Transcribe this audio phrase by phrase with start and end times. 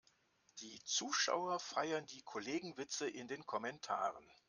[0.61, 4.27] Die Zuschauer feiern die Kollegenwitze in den Kommentaren.